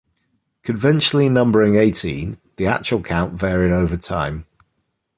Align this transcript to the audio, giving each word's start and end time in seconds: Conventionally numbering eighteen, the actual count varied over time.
Conventionally 0.63 1.29
numbering 1.29 1.75
eighteen, 1.75 2.39
the 2.55 2.65
actual 2.65 3.03
count 3.03 3.33
varied 3.35 3.71
over 3.71 3.95
time. 3.95 4.47